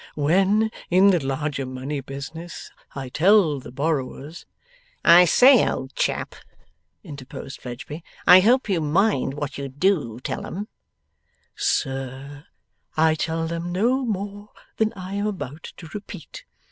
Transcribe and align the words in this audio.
When, 0.15 0.71
in 0.89 1.11
the 1.11 1.23
larger 1.23 1.63
money 1.63 1.99
business, 2.01 2.71
I 2.95 3.09
tell 3.09 3.59
the 3.59 3.71
borrowers' 3.71 4.47
'I 5.05 5.25
say, 5.25 5.69
old 5.69 5.93
chap!' 5.93 6.33
interposed 7.03 7.61
Fledgeby, 7.61 8.03
'I 8.25 8.39
hope 8.39 8.67
you 8.67 8.81
mind 8.81 9.35
what 9.35 9.59
you 9.59 9.67
DO 9.69 10.19
tell 10.21 10.47
'em?' 10.47 10.67
'Sir, 11.55 12.47
I 12.97 13.13
tell 13.13 13.45
them 13.45 13.71
no 13.71 14.03
more 14.03 14.49
than 14.77 14.91
I 14.93 15.13
am 15.13 15.27
about 15.27 15.71
to 15.77 15.85
repeat. 15.93 16.45